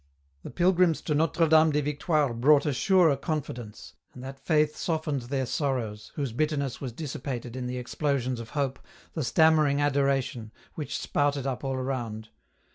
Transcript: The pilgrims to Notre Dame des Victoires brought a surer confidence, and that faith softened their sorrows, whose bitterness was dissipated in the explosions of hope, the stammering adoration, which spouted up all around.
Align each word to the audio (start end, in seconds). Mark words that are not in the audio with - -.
The 0.41 0.49
pilgrims 0.49 0.99
to 1.01 1.13
Notre 1.13 1.47
Dame 1.47 1.69
des 1.73 1.83
Victoires 1.83 2.33
brought 2.35 2.65
a 2.65 2.73
surer 2.73 3.15
confidence, 3.15 3.93
and 4.15 4.23
that 4.23 4.39
faith 4.39 4.75
softened 4.75 5.21
their 5.29 5.45
sorrows, 5.45 6.11
whose 6.15 6.31
bitterness 6.31 6.81
was 6.81 6.91
dissipated 6.91 7.55
in 7.55 7.67
the 7.67 7.77
explosions 7.77 8.39
of 8.39 8.49
hope, 8.57 8.79
the 9.13 9.23
stammering 9.23 9.79
adoration, 9.79 10.51
which 10.73 10.97
spouted 10.97 11.45
up 11.45 11.63
all 11.63 11.75
around. 11.75 12.29